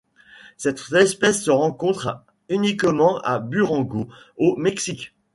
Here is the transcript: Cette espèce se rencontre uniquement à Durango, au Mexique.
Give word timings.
Cette 0.57 0.81
espèce 0.93 1.43
se 1.43 1.51
rencontre 1.51 2.23
uniquement 2.49 3.19
à 3.19 3.37
Durango, 3.39 4.07
au 4.35 4.55
Mexique. 4.55 5.13